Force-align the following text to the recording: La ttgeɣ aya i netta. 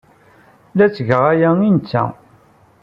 La 0.75 0.85
ttgeɣ 0.89 1.21
aya 1.31 1.49
i 1.67 1.69
netta. 1.75 2.03